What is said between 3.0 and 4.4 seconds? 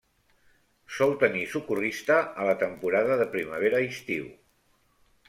de primavera-estiu.